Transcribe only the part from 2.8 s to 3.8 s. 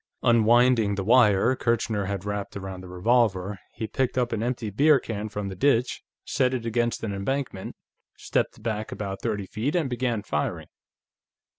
the revolver,